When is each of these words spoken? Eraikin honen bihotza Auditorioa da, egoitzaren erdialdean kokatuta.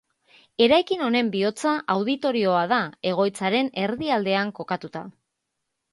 Eraikin 0.65 1.03
honen 1.07 1.27
bihotza 1.35 1.73
Auditorioa 1.95 2.63
da, 2.73 2.81
egoitzaren 3.11 3.73
erdialdean 3.83 4.55
kokatuta. 4.61 5.05